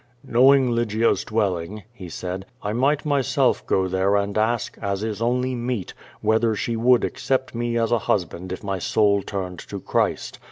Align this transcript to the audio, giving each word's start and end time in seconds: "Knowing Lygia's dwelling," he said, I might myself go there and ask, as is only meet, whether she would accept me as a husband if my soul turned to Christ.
"Knowing 0.25 0.71
Lygia's 0.71 1.23
dwelling," 1.23 1.83
he 1.93 2.09
said, 2.09 2.47
I 2.63 2.73
might 2.73 3.05
myself 3.05 3.63
go 3.67 3.87
there 3.87 4.15
and 4.15 4.35
ask, 4.35 4.75
as 4.81 5.03
is 5.03 5.21
only 5.21 5.53
meet, 5.53 5.93
whether 6.21 6.55
she 6.55 6.75
would 6.75 7.03
accept 7.03 7.53
me 7.53 7.77
as 7.77 7.91
a 7.91 7.99
husband 7.99 8.51
if 8.51 8.63
my 8.63 8.79
soul 8.79 9.21
turned 9.21 9.59
to 9.59 9.79
Christ. 9.79 10.39